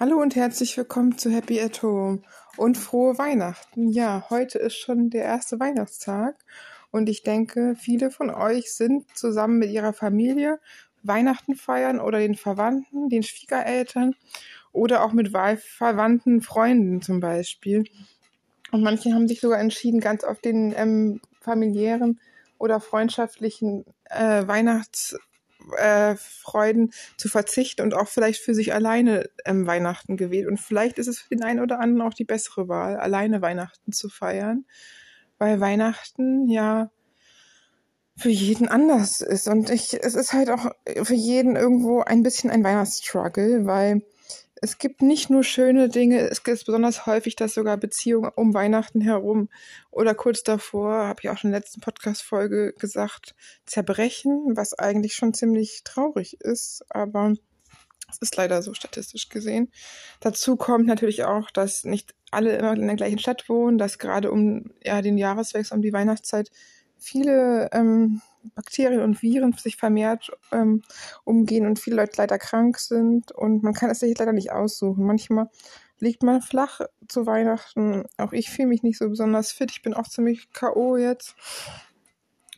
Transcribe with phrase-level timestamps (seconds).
[0.00, 2.22] Hallo und herzlich willkommen zu Happy at Home
[2.56, 3.88] und frohe Weihnachten.
[3.88, 6.36] Ja, heute ist schon der erste Weihnachtstag
[6.92, 10.60] und ich denke, viele von euch sind zusammen mit ihrer Familie
[11.02, 14.14] Weihnachten feiern oder den Verwandten, den Schwiegereltern
[14.70, 17.82] oder auch mit verwandten Freunden zum Beispiel.
[18.70, 22.20] Und manche haben sich sogar entschieden, ganz auf den ähm, familiären
[22.56, 25.18] oder freundschaftlichen äh, Weihnachts
[25.76, 30.46] äh, Freuden zu verzichten und auch vielleicht für sich alleine ähm, Weihnachten gewählt.
[30.46, 33.92] Und vielleicht ist es für den einen oder anderen auch die bessere Wahl, alleine Weihnachten
[33.92, 34.64] zu feiern,
[35.38, 36.90] weil Weihnachten ja
[38.16, 39.46] für jeden anders ist.
[39.46, 40.72] Und ich, es ist halt auch
[41.04, 44.02] für jeden irgendwo ein bisschen ein Weihnachtsstruggle, weil
[44.62, 49.00] es gibt nicht nur schöne Dinge, es gibt besonders häufig, dass sogar Beziehungen um Weihnachten
[49.00, 49.48] herum
[49.90, 53.34] oder kurz davor, habe ich auch schon in der letzten Podcast-Folge gesagt,
[53.66, 57.34] zerbrechen, was eigentlich schon ziemlich traurig ist, aber
[58.10, 59.70] es ist leider so statistisch gesehen.
[60.20, 64.30] Dazu kommt natürlich auch, dass nicht alle immer in der gleichen Stadt wohnen, dass gerade
[64.30, 66.50] um ja, den Jahreswechsel, um die Weihnachtszeit
[66.96, 68.22] viele ähm,
[68.54, 70.82] Bakterien und Viren sich vermehrt ähm,
[71.24, 75.04] umgehen und viele Leute leider krank sind und man kann es sich leider nicht aussuchen.
[75.04, 75.48] Manchmal
[76.00, 78.04] liegt man flach zu Weihnachten.
[78.16, 79.70] Auch ich fühle mich nicht so besonders fit.
[79.70, 80.96] Ich bin auch ziemlich K.O.
[80.96, 81.34] jetzt.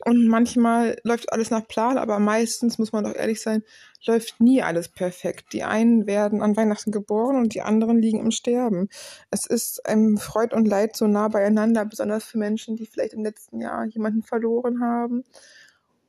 [0.04, 3.62] Und manchmal läuft alles nach Plan, aber meistens, muss man doch ehrlich sein,
[4.06, 5.52] läuft nie alles perfekt.
[5.52, 8.88] Die einen werden an Weihnachten geboren und die anderen liegen im Sterben.
[9.30, 13.24] Es ist ein Freud und Leid so nah beieinander, besonders für Menschen, die vielleicht im
[13.24, 15.24] letzten Jahr jemanden verloren haben.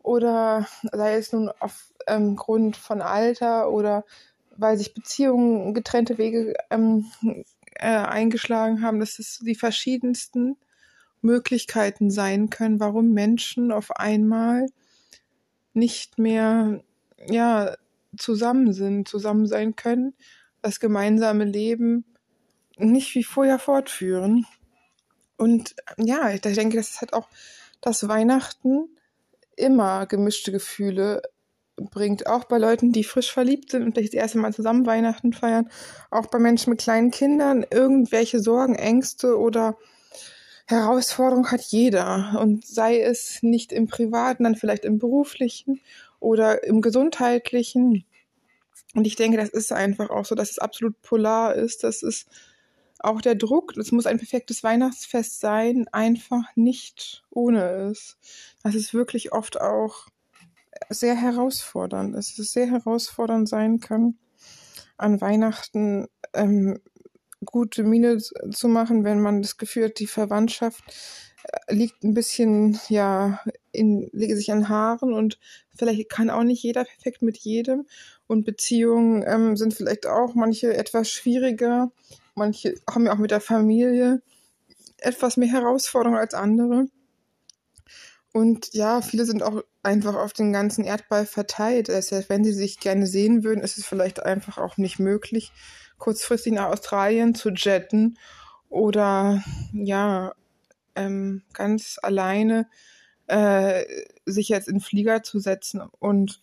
[0.04, 4.04] Oder sei es nun aufgrund ähm, von Alter oder
[4.58, 7.06] weil sich Beziehungen getrennte Wege ähm,
[7.76, 9.00] äh, eingeschlagen haben.
[9.00, 10.58] Das ist die verschiedensten
[11.22, 14.68] Möglichkeiten sein können, warum Menschen auf einmal
[15.74, 16.84] nicht mehr
[17.28, 17.76] ja
[18.18, 20.14] zusammen sind, zusammen sein können,
[20.62, 22.06] das gemeinsame Leben
[22.78, 24.46] nicht wie vorher fortführen.
[25.38, 27.28] Und ja, ich denke, das ist halt auch
[27.80, 28.90] das Weihnachten
[29.56, 31.22] immer gemischte Gefühle
[31.76, 35.70] bringt, auch bei Leuten, die frisch verliebt sind und das erste Mal zusammen Weihnachten feiern,
[36.10, 39.78] auch bei Menschen mit kleinen Kindern, irgendwelche Sorgen, Ängste oder
[40.68, 42.40] Herausforderung hat jeder.
[42.40, 45.82] Und sei es nicht im privaten, dann vielleicht im beruflichen
[46.20, 48.06] oder im gesundheitlichen.
[48.94, 51.84] Und ich denke, das ist einfach auch so, dass es absolut polar ist.
[51.84, 52.28] Das ist
[53.04, 58.18] auch der Druck, es muss ein perfektes Weihnachtsfest sein, einfach nicht ohne es.
[58.64, 60.08] Das ist wirklich oft auch
[60.90, 62.16] sehr herausfordernd.
[62.16, 64.18] Es ist sehr herausfordernd sein kann,
[64.98, 66.80] an Weihnachten ähm,
[67.44, 70.84] gute Miene zu machen, wenn man das Gefühl hat, die Verwandtschaft
[71.44, 73.40] äh, liegt ein bisschen, ja,
[73.72, 75.40] in, lege sich an Haaren und
[75.76, 77.88] vielleicht kann auch nicht jeder perfekt mit jedem
[78.28, 81.92] und Beziehungen ähm, sind vielleicht auch manche etwas schwieriger.
[82.36, 84.22] Manche haben ja auch mit der Familie
[84.98, 86.88] etwas mehr Herausforderungen als andere.
[88.34, 91.90] Und ja, viele sind auch einfach auf den ganzen Erdball verteilt.
[91.90, 95.52] Das heißt, wenn sie sich gerne sehen würden, ist es vielleicht einfach auch nicht möglich
[95.98, 98.18] kurzfristig nach Australien zu jetten
[98.70, 99.44] oder
[99.74, 100.34] ja,
[100.96, 102.68] ähm, ganz alleine
[103.28, 103.84] äh,
[104.26, 106.42] sich jetzt in Flieger zu setzen und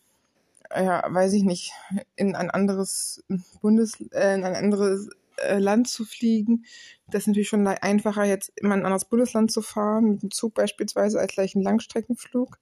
[0.70, 1.72] ja, weiß ich nicht,
[2.14, 3.24] in ein anderes
[3.62, 5.08] Bundes, äh, in ein anderes
[5.42, 6.64] äh, Land zu fliegen.
[7.08, 10.54] Das ist natürlich schon einfacher, jetzt in ein anderes Bundesland zu fahren, mit dem Zug
[10.54, 12.58] beispielsweise, als gleich ein Langstreckenflug.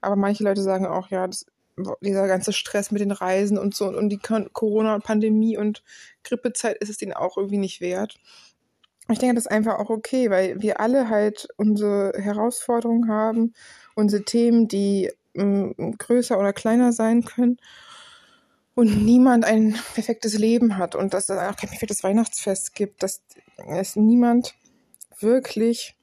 [0.00, 1.46] Aber manche Leute sagen auch, ja, das
[2.00, 5.82] dieser ganze Stress mit den Reisen und so und die Corona-Pandemie und
[6.22, 8.16] Grippezeit ist es denen auch irgendwie nicht wert.
[9.10, 13.54] Ich denke, das ist einfach auch okay, weil wir alle halt unsere Herausforderungen haben,
[13.96, 17.58] unsere Themen, die mm, größer oder kleiner sein können
[18.74, 23.22] und niemand ein perfektes Leben hat und dass es auch kein perfektes Weihnachtsfest gibt, dass
[23.68, 24.54] es niemand
[25.20, 25.96] wirklich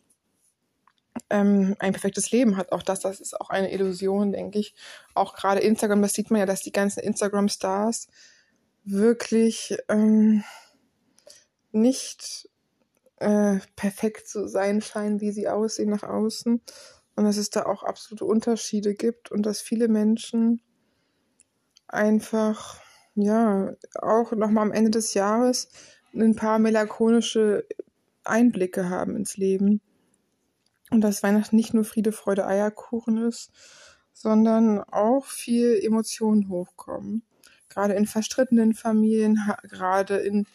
[1.29, 2.71] ähm, ein perfektes Leben hat.
[2.71, 4.73] Auch das, das ist auch eine Illusion, denke ich.
[5.13, 8.07] Auch gerade Instagram, das sieht man ja, dass die ganzen Instagram-Stars
[8.83, 10.43] wirklich ähm,
[11.71, 12.49] nicht
[13.17, 16.61] äh, perfekt zu sein scheinen, wie sie aussehen nach außen.
[17.15, 20.61] Und dass es da auch absolute Unterschiede gibt und dass viele Menschen
[21.93, 22.79] einfach,
[23.15, 25.69] ja, auch nochmal am Ende des Jahres
[26.13, 27.65] ein paar melancholische
[28.23, 29.81] Einblicke haben ins Leben
[30.91, 33.51] und dass Weihnachten nicht nur Friede, Freude, Eierkuchen ist,
[34.13, 37.23] sondern auch viel Emotionen hochkommen.
[37.69, 40.45] Gerade in verstrittenen Familien, gerade in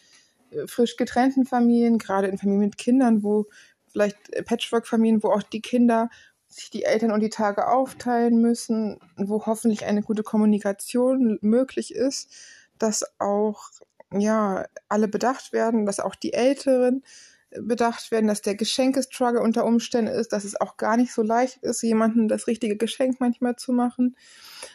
[0.51, 3.47] äh, frisch getrennten Familien, gerade in Familien mit Kindern, wo
[3.87, 6.09] vielleicht Patchwork-Familien, wo auch die Kinder
[6.47, 12.31] sich die Eltern und die Tage aufteilen müssen, wo hoffentlich eine gute Kommunikation möglich ist,
[12.77, 13.69] dass auch
[14.11, 17.03] ja, alle bedacht werden, dass auch die Älteren
[17.51, 21.57] bedacht werden, dass der Geschenkestruggle unter Umständen ist, dass es auch gar nicht so leicht
[21.63, 24.15] ist, jemandem das richtige Geschenk manchmal zu machen,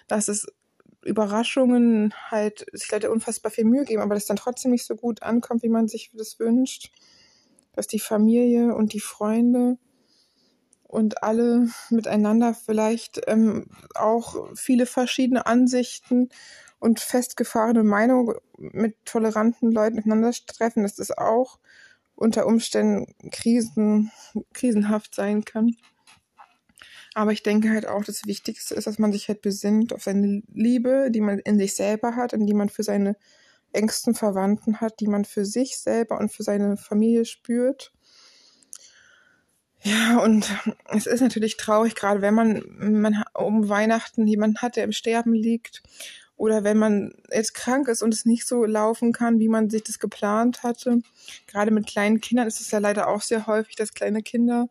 [0.09, 0.47] dass es
[1.05, 5.23] Überraschungen halt sich Leute unfassbar viel Mühe geben, aber das dann trotzdem nicht so gut
[5.23, 6.93] ankommt, wie man sich das wünscht,
[7.73, 9.79] dass die Familie und die Freunde
[10.93, 16.29] und alle miteinander vielleicht ähm, auch viele verschiedene Ansichten
[16.81, 21.59] und festgefahrene Meinungen mit toleranten Leuten miteinander treffen, dass das auch
[22.15, 24.13] unter Umständen Krisen,
[24.53, 25.77] krisenhaft sein kann.
[27.15, 30.43] Aber ich denke halt auch, das Wichtigste ist, dass man sich halt besinnt auf seine
[30.53, 33.17] Liebe, die man in sich selber hat und die man für seine
[33.73, 37.95] engsten Verwandten hat, die man für sich selber und für seine Familie spürt.
[39.85, 40.49] Ja, und
[40.89, 45.35] es ist natürlich traurig, gerade wenn man, man um Weihnachten jemanden hat, der im Sterben
[45.35, 45.83] liegt
[46.37, 49.83] oder wenn man jetzt krank ist und es nicht so laufen kann, wie man sich
[49.83, 51.01] das geplant hatte.
[51.47, 54.69] Gerade mit kleinen Kindern ist es ja leider auch sehr häufig, dass kleine Kinder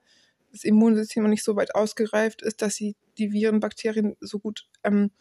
[0.51, 4.67] das Immunsystem noch nicht so weit ausgereift ist, dass sie die Viren, Bakterien so gut
[4.83, 5.11] ähm,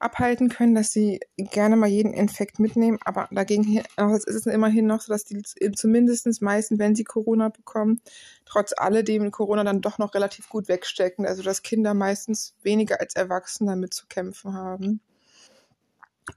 [0.00, 2.98] abhalten können, dass sie gerne mal jeden Infekt mitnehmen.
[3.04, 5.42] Aber dagegen ist es immerhin noch so, dass die
[5.72, 8.00] zumindest meisten, wenn sie Corona bekommen,
[8.46, 11.26] trotz alledem Corona dann doch noch relativ gut wegstecken.
[11.26, 15.00] Also dass Kinder meistens weniger als Erwachsene damit zu kämpfen haben.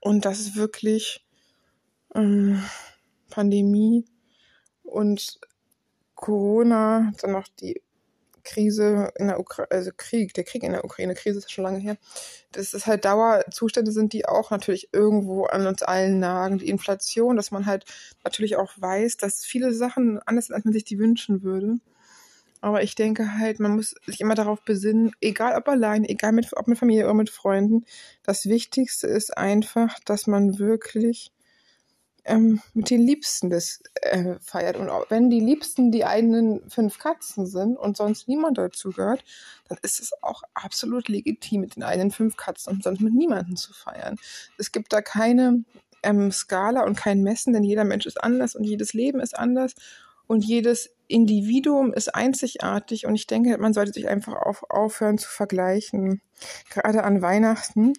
[0.01, 1.25] Und das ist wirklich
[2.15, 2.63] ähm,
[3.29, 4.05] Pandemie
[4.83, 5.39] und
[6.15, 7.82] Corona, dann noch die
[8.43, 11.79] Krise in der Ukraine, also Krieg, der Krieg in der Ukraine, Krise ist schon lange
[11.79, 11.97] her.
[12.51, 16.59] Das ist halt Dauerzustände sind, die auch natürlich irgendwo an uns allen nagen.
[16.59, 17.85] Die Inflation, dass man halt
[18.23, 21.79] natürlich auch weiß, dass viele Sachen anders sind, als man sich die wünschen würde.
[22.61, 26.55] Aber ich denke halt, man muss sich immer darauf besinnen, egal ob allein, egal mit,
[26.55, 27.85] ob mit Familie oder mit Freunden,
[28.23, 31.33] das Wichtigste ist einfach, dass man wirklich
[32.25, 34.77] ähm, mit den Liebsten das äh, feiert.
[34.77, 39.23] Und auch wenn die Liebsten die eigenen fünf Katzen sind und sonst niemand dazu gehört,
[39.67, 43.55] dann ist es auch absolut legitim, mit den eigenen fünf Katzen und sonst mit niemandem
[43.55, 44.17] zu feiern.
[44.57, 45.63] Es gibt da keine
[46.01, 49.75] ähm, Skala und kein Messen, denn jeder Mensch ist anders und jedes Leben ist anders
[50.27, 55.29] und jedes Individuum ist einzigartig und ich denke, man sollte sich einfach auf, aufhören zu
[55.29, 56.21] vergleichen.
[56.69, 57.93] Gerade an Weihnachten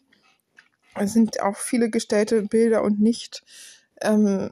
[1.01, 3.43] sind auch viele gestellte Bilder und nicht
[4.05, 4.51] ähm,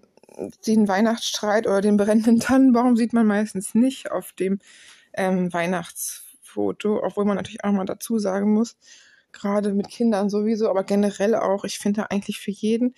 [0.66, 4.60] den Weihnachtsstreit oder den brennenden Tannenbaum sieht man meistens nicht auf dem
[5.14, 8.76] ähm, Weihnachtsfoto, obwohl man natürlich auch mal dazu sagen muss,
[9.32, 12.94] gerade mit Kindern sowieso, aber generell auch, ich finde eigentlich für jeden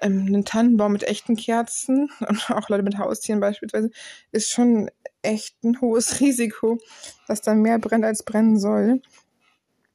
[0.00, 3.90] ähm, einen Tannenbaum mit echten Kerzen und auch Leute mit Haustieren beispielsweise,
[4.32, 4.90] ist schon
[5.22, 6.78] echt ein hohes Risiko,
[7.26, 9.00] dass da mehr brennt, als brennen soll.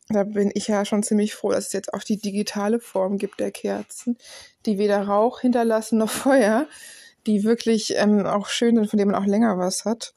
[0.09, 3.39] Da bin ich ja schon ziemlich froh, dass es jetzt auch die digitale Form gibt
[3.39, 4.17] der Kerzen,
[4.65, 6.67] die weder Rauch hinterlassen noch Feuer,
[7.25, 10.13] die wirklich ähm, auch schön sind, von denen man auch länger was hat.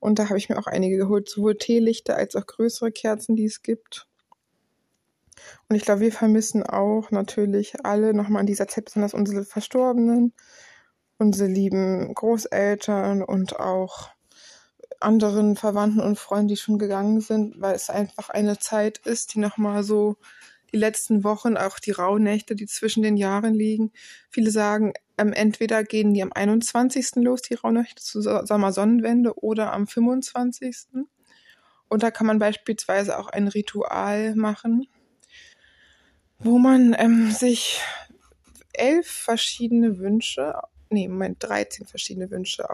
[0.00, 3.44] Und da habe ich mir auch einige geholt, sowohl Teelichter als auch größere Kerzen, die
[3.44, 4.06] es gibt.
[5.68, 10.32] Und ich glaube, wir vermissen auch natürlich alle nochmal in dieser Zeit, besonders unsere Verstorbenen,
[11.18, 14.10] unsere lieben Großeltern und auch
[15.00, 19.38] anderen Verwandten und Freunden, die schon gegangen sind, weil es einfach eine Zeit ist, die
[19.38, 20.16] nochmal so
[20.72, 23.92] die letzten Wochen, auch die Rauhnächte, die zwischen den Jahren liegen.
[24.30, 27.16] Viele sagen, ähm, entweder gehen die am 21.
[27.16, 30.76] los, die Rauhnächte zur Sommersonnenwende, oder am 25.
[31.88, 34.86] Und da kann man beispielsweise auch ein Ritual machen,
[36.38, 37.80] wo man ähm, sich
[38.74, 40.54] elf verschiedene Wünsche,
[40.90, 42.70] nee, Moment, 13 verschiedene Wünsche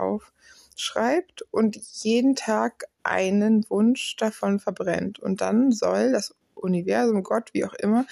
[0.74, 5.18] aufschreibt und jeden Tag einen Wunsch davon verbrennt.
[5.18, 8.06] Und dann soll das Universum, Gott, wie auch immer,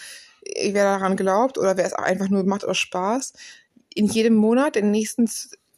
[0.45, 3.33] wer daran glaubt oder wer es einfach nur macht aus Spaß,
[3.95, 5.29] in jedem Monat, in den nächsten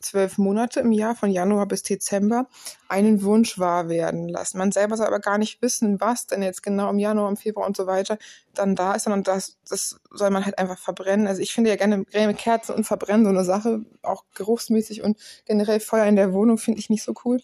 [0.04, 2.46] zwölf Monate im Jahr, von Januar bis Dezember,
[2.88, 4.58] einen Wunsch wahr werden lassen.
[4.58, 7.66] Man selber soll aber gar nicht wissen, was denn jetzt genau im Januar, im Februar
[7.66, 8.18] und so weiter
[8.54, 11.26] dann da ist, sondern das, das soll man halt einfach verbrennen.
[11.26, 15.80] Also ich finde ja gerne Kerzen und Verbrennen so eine Sache, auch geruchsmäßig und generell
[15.80, 17.40] Feuer in der Wohnung finde ich nicht so cool.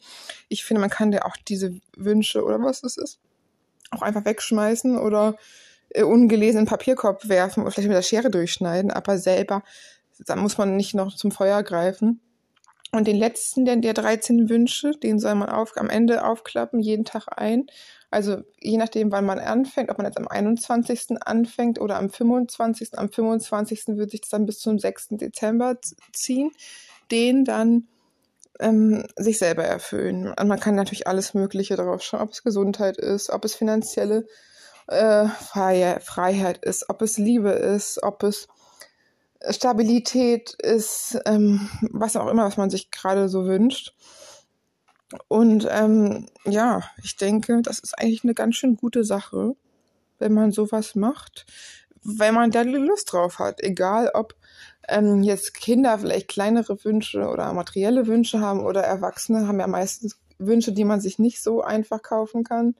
[0.49, 3.19] Ich finde, man kann ja auch diese Wünsche oder was es ist,
[3.91, 5.37] auch einfach wegschmeißen oder
[5.91, 9.63] äh, ungelesen in Papierkorb werfen oder vielleicht mit der Schere durchschneiden, aber selber,
[10.21, 12.21] da muss man nicht noch zum Feuer greifen.
[12.93, 17.05] Und den letzten der, der 13 Wünsche, den soll man auf, am Ende aufklappen, jeden
[17.05, 17.67] Tag ein.
[18.11, 21.23] Also je nachdem, wann man anfängt, ob man jetzt am 21.
[21.25, 22.99] anfängt oder am 25.
[22.99, 23.85] Am 25.
[23.89, 25.09] wird sich das dann bis zum 6.
[25.11, 25.77] Dezember
[26.13, 26.51] ziehen.
[27.13, 27.87] Den dann
[28.59, 30.29] ähm, sich selber erfüllen.
[30.29, 34.27] Und man kann natürlich alles Mögliche darauf schauen, ob es Gesundheit ist, ob es finanzielle
[34.89, 38.49] äh, Freiheit ist, ob es Liebe ist, ob es
[39.49, 43.95] Stabilität ist, ähm, was auch immer, was man sich gerade so wünscht.
[45.29, 49.57] Und ähm, ja, ich denke, das ist eigentlich eine ganz schön gute Sache,
[50.19, 51.47] wenn man sowas macht,
[52.03, 53.63] wenn man da Lust drauf hat.
[53.63, 54.37] Egal, ob
[54.89, 60.19] ähm, jetzt Kinder vielleicht kleinere Wünsche oder materielle Wünsche haben oder Erwachsene haben ja meistens
[60.39, 62.75] Wünsche, die man sich nicht so einfach kaufen kann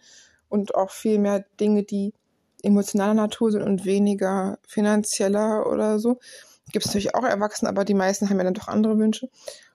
[0.49, 2.13] und auch viel mehr Dinge, die
[2.63, 6.19] emotionaler Natur sind und weniger finanzieller oder so.
[6.73, 9.29] Gibt es natürlich auch Erwachsene, aber die meisten haben ja dann doch andere Wünsche.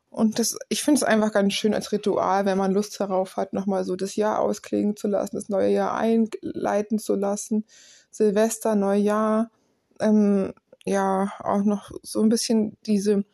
[0.10, 3.52] Und das, ich finde es einfach ganz schön als Ritual, wenn man Lust darauf hat,
[3.52, 7.66] nochmal so das Jahr ausklingen zu lassen, das neue Jahr einleiten zu lassen.
[8.12, 9.52] Silvester, Neujahr,
[10.00, 10.54] ähm,
[10.86, 13.26] ja, auch noch so ein bisschen diese,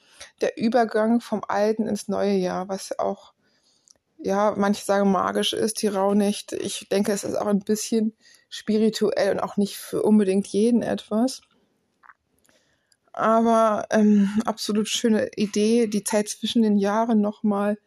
[0.42, 3.34] der Übergang vom alten ins neue Jahr, was auch,
[4.18, 6.56] ja, manche sagen magisch ist, die Rauhnächte.
[6.58, 8.16] Ich denke, es ist auch ein bisschen
[8.50, 11.42] spirituell und auch nicht für unbedingt jeden etwas.
[13.14, 17.78] Aber ähm, absolut schöne Idee, die Zeit zwischen den Jahren nochmal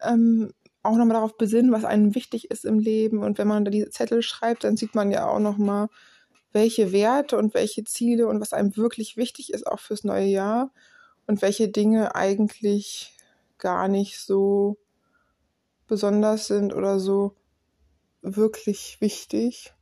[0.00, 0.52] ähm,
[0.84, 3.22] auch nochmal darauf besinnen, was einem wichtig ist im Leben.
[3.22, 5.88] Und wenn man da diese Zettel schreibt, dann sieht man ja auch nochmal,
[6.52, 10.70] welche Werte und welche Ziele und was einem wirklich wichtig ist, auch fürs neue Jahr.
[11.26, 13.16] Und welche Dinge eigentlich
[13.56, 14.76] gar nicht so
[15.86, 17.34] besonders sind oder so
[18.20, 19.72] wirklich wichtig.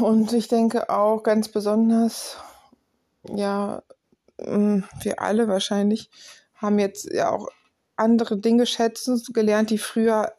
[0.00, 2.38] Und ich denke auch ganz besonders,
[3.34, 3.82] ja,
[4.38, 6.10] mm, wir alle wahrscheinlich
[6.54, 7.48] haben jetzt ja auch
[7.96, 10.32] andere Dinge schätzen gelernt, die früher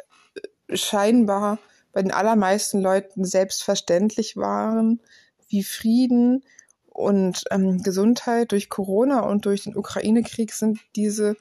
[0.67, 1.59] äh, scheinbar
[1.91, 5.01] bei den allermeisten Leuten selbstverständlich waren,
[5.49, 6.43] wie Frieden
[6.85, 11.35] und ähm, Gesundheit durch Corona und durch den Ukraine-Krieg sind diese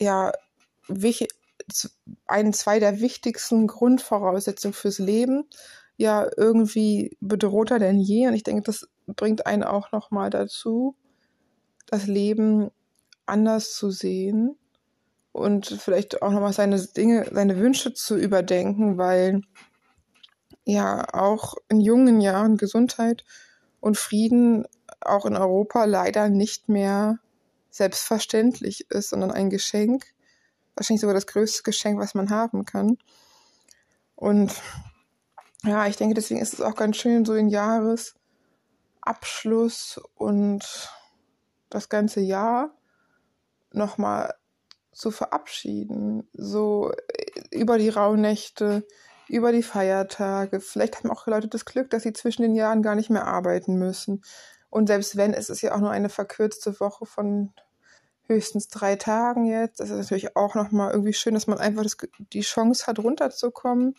[0.00, 0.32] ja
[2.26, 5.44] ein, zwei der wichtigsten Grundvoraussetzungen fürs Leben
[5.96, 8.26] ja irgendwie bedrohter denn je.
[8.26, 10.96] Und ich denke, das bringt einen auch nochmal dazu,
[11.86, 12.70] das Leben
[13.26, 14.56] anders zu sehen
[15.32, 19.42] und vielleicht auch nochmal seine Dinge, seine Wünsche zu überdenken, weil
[20.64, 23.24] ja auch in jungen Jahren Gesundheit
[23.80, 24.66] und Frieden
[25.00, 27.18] auch in Europa leider nicht mehr
[27.70, 30.04] selbstverständlich ist, sondern ein Geschenk,
[30.76, 32.98] wahrscheinlich sogar das größte Geschenk, was man haben kann.
[34.14, 34.52] Und
[35.64, 37.48] ja, ich denke, deswegen ist es auch ganz schön, so den
[39.04, 40.90] Jahresabschluss und
[41.70, 42.70] das ganze Jahr
[43.72, 44.34] nochmal
[44.92, 46.28] zu verabschieden.
[46.32, 48.86] So äh, über die Rauhnächte,
[49.28, 50.60] über die Feiertage.
[50.60, 53.76] Vielleicht haben auch Leute das Glück, dass sie zwischen den Jahren gar nicht mehr arbeiten
[53.76, 54.22] müssen.
[54.68, 57.52] Und selbst wenn, ist es ja auch nur eine verkürzte Woche von
[58.26, 59.80] höchstens drei Tagen jetzt.
[59.80, 61.96] Das ist natürlich auch nochmal irgendwie schön, dass man einfach das,
[62.32, 63.96] die Chance hat, runterzukommen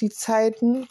[0.00, 0.88] die Zeiten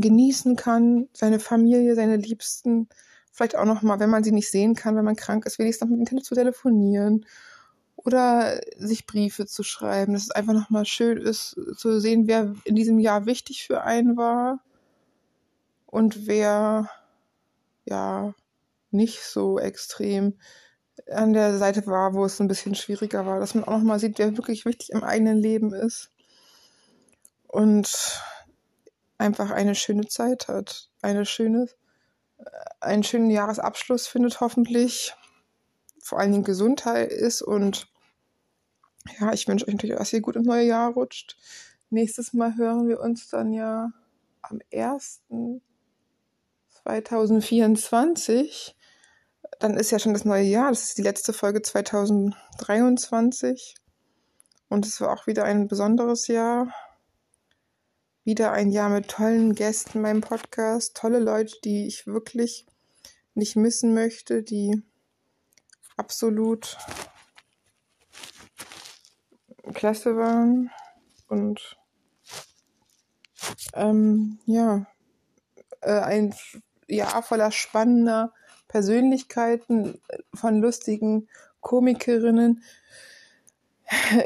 [0.00, 2.88] genießen kann, seine Familie, seine Liebsten,
[3.30, 5.88] vielleicht auch noch mal, wenn man sie nicht sehen kann, wenn man krank ist, wenigstens
[5.88, 7.26] noch mit dem zu telefonieren
[7.96, 12.54] oder sich Briefe zu schreiben, dass es einfach noch mal schön ist zu sehen, wer
[12.64, 14.60] in diesem Jahr wichtig für einen war
[15.86, 16.90] und wer
[17.84, 18.34] ja
[18.90, 20.34] nicht so extrem
[21.10, 23.98] an der Seite war, wo es ein bisschen schwieriger war, dass man auch noch mal
[23.98, 26.10] sieht, wer wirklich wichtig im eigenen Leben ist.
[27.48, 28.20] Und
[29.22, 30.90] einfach eine schöne Zeit hat.
[31.00, 31.68] Eine schöne,
[32.38, 32.44] äh,
[32.80, 35.14] einen schönen Jahresabschluss findet hoffentlich.
[36.02, 37.88] Vor allen Dingen Gesundheit ist und
[39.20, 41.36] ja, ich wünsche euch natürlich, dass ihr gut ins neue Jahr rutscht.
[41.90, 43.90] Nächstes Mal hören wir uns dann ja
[44.42, 45.22] am 1.
[46.82, 48.76] 2024.
[49.60, 50.70] Dann ist ja schon das neue Jahr.
[50.70, 53.74] Das ist die letzte Folge 2023.
[54.68, 56.72] Und es war auch wieder ein besonderes Jahr
[58.24, 60.96] wieder ein Jahr mit tollen Gästen in meinem Podcast.
[60.96, 62.66] Tolle Leute, die ich wirklich
[63.34, 64.82] nicht missen möchte, die
[65.96, 66.76] absolut
[69.74, 70.70] klasse waren.
[71.28, 71.76] Und
[73.74, 74.86] ähm, ja,
[75.80, 76.34] äh, ein
[76.86, 78.32] Jahr voller spannender
[78.68, 80.00] Persönlichkeiten,
[80.34, 81.28] von lustigen
[81.60, 82.62] Komikerinnen,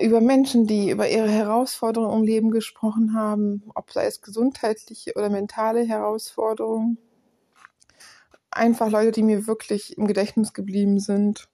[0.01, 5.31] über Menschen, die über ihre Herausforderungen im Leben gesprochen haben, ob sei es gesundheitliche oder
[5.31, 6.99] mentale Herausforderungen.
[8.51, 11.49] Einfach Leute, die mir wirklich im Gedächtnis geblieben sind.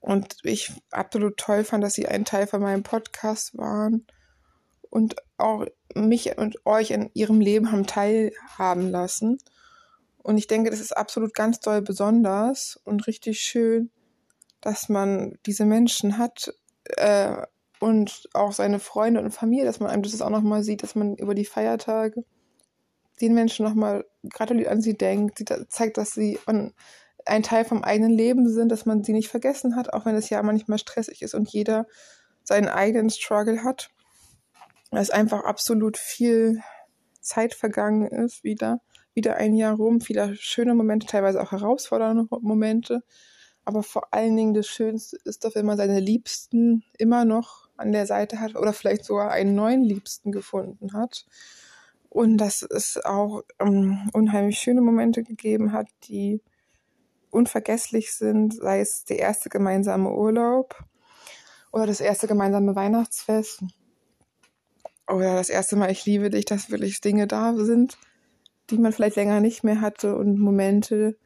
[0.00, 4.06] Und ich absolut toll fand, dass sie ein Teil von meinem Podcast waren
[4.90, 9.38] und auch mich und euch in ihrem Leben haben teilhaben lassen.
[10.18, 13.90] Und ich denke, das ist absolut ganz toll besonders und richtig schön,
[14.60, 16.54] dass man diese Menschen hat,
[16.96, 17.46] äh,
[17.80, 21.16] und auch seine Freunde und Familie, dass man einem das auch nochmal sieht, dass man
[21.16, 22.24] über die Feiertage
[23.20, 28.12] den Menschen nochmal gratuliert an sie denkt, sie zeigt, dass sie ein Teil vom eigenen
[28.12, 31.34] Leben sind, dass man sie nicht vergessen hat, auch wenn das Jahr manchmal stressig ist
[31.34, 31.86] und jeder
[32.44, 33.90] seinen eigenen Struggle hat.
[34.90, 36.62] Dass einfach absolut viel
[37.20, 38.80] Zeit vergangen ist, wieder,
[39.12, 43.02] wieder ein Jahr rum, viele schöne Momente, teilweise auch herausfordernde Momente.
[43.68, 47.92] Aber vor allen Dingen das Schönste ist doch, wenn man seine Liebsten immer noch an
[47.92, 51.26] der Seite hat oder vielleicht sogar einen neuen Liebsten gefunden hat.
[52.08, 56.40] Und dass es auch ähm, unheimlich schöne Momente gegeben hat, die
[57.28, 60.82] unvergesslich sind, sei es der erste gemeinsame Urlaub
[61.70, 63.64] oder das erste gemeinsame Weihnachtsfest
[65.06, 67.98] oder das erste Mal Ich liebe dich, dass wirklich Dinge da sind,
[68.70, 71.18] die man vielleicht länger nicht mehr hatte und Momente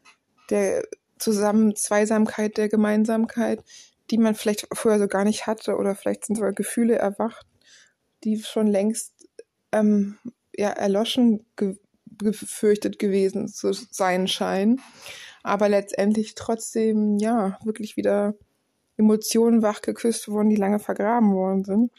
[0.50, 0.82] der
[1.22, 3.62] Zusammen Zweisamkeit, der Gemeinsamkeit,
[4.10, 7.46] die man vielleicht vorher so gar nicht hatte oder vielleicht sind sogar Gefühle erwacht,
[8.24, 9.28] die schon längst
[9.72, 10.18] ähm,
[10.54, 11.76] ja, erloschen ge
[12.18, 14.80] gefürchtet gewesen zu sein scheinen,
[15.42, 18.34] aber letztendlich trotzdem ja wirklich wieder
[18.96, 21.90] Emotionen wachgeküsst wurden, die lange vergraben worden sind.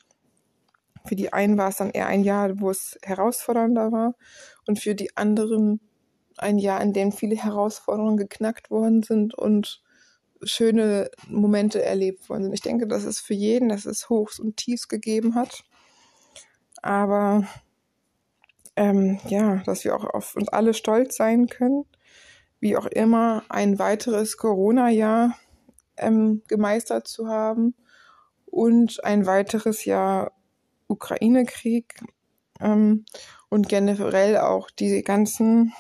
[1.06, 4.16] Für die einen war es dann eher ein Jahr, wo es herausfordernder war
[4.68, 5.82] und für die anderen
[6.38, 9.82] ein Jahr, in dem viele Herausforderungen geknackt worden sind und
[10.44, 12.54] schöne Momente erlebt worden sind.
[12.54, 15.64] Ich denke, dass es für jeden, dass es Hochs und Tiefs gegeben hat.
[16.82, 17.48] Aber
[18.76, 21.86] ähm, ja, dass wir auch auf uns alle stolz sein können,
[22.60, 25.38] wie auch immer ein weiteres Corona-Jahr
[25.98, 27.76] ähm, gemeistert zu haben
[28.46, 30.32] und ein weiteres Jahr
[30.88, 32.02] Ukraine-Krieg
[32.60, 33.06] ähm,
[33.50, 35.74] und generell auch diese ganzen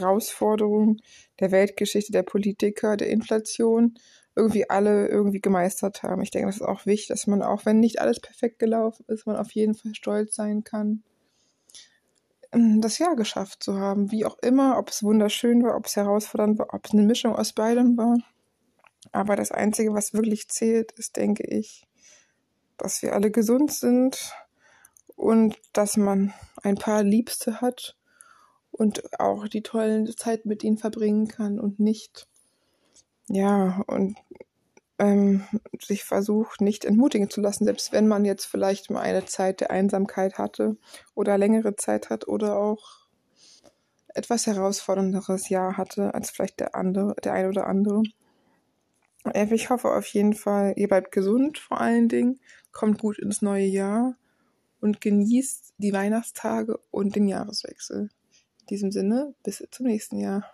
[0.00, 1.00] Herausforderungen
[1.40, 3.98] der Weltgeschichte, der Politiker, der Inflation
[4.36, 6.22] irgendwie alle irgendwie gemeistert haben.
[6.22, 9.26] Ich denke, das ist auch wichtig, dass man auch, wenn nicht alles perfekt gelaufen ist,
[9.26, 11.04] man auf jeden Fall stolz sein kann,
[12.52, 14.10] ähm, das Jahr geschafft zu haben.
[14.10, 17.34] Wie auch immer, ob es wunderschön war, ob es herausfordernd war, ob es eine Mischung
[17.36, 18.16] aus beidem war.
[19.12, 21.86] Aber das Einzige, was wirklich zählt, ist, denke ich,
[22.76, 24.32] dass wir alle gesund sind
[25.14, 27.96] und dass man ein paar Liebste hat
[28.74, 32.26] und auch die tollen Zeit mit ihnen verbringen kann und nicht,
[33.28, 34.16] ja, und
[34.98, 35.44] ähm,
[35.80, 39.70] sich versucht, nicht entmutigen zu lassen, selbst wenn man jetzt vielleicht mal eine Zeit der
[39.70, 40.76] Einsamkeit hatte
[41.14, 43.06] oder längere Zeit hat oder auch
[44.08, 48.02] etwas herausfordernderes Jahr hatte als vielleicht der andere, der eine oder andere.
[49.50, 52.40] Ich hoffe auf jeden Fall, ihr bleibt gesund vor allen Dingen,
[52.72, 54.14] kommt gut ins neue Jahr
[54.80, 58.10] und genießt die Weihnachtstage und den Jahreswechsel.
[58.64, 60.50] In diesem Sinne, bis zum nächsten Jahr.